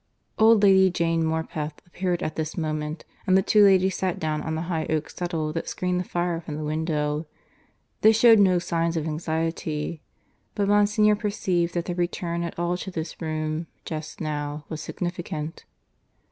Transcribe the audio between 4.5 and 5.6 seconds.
the high oak settle